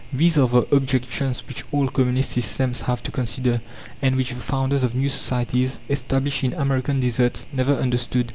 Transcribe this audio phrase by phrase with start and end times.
[0.11, 3.61] These are the objections which all communist systems have to consider,
[4.01, 8.29] and which the founders of new societies, established in American deserts, never understood.